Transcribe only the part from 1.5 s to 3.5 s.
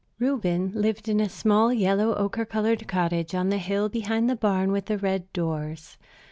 yellow ochre colored cottage, on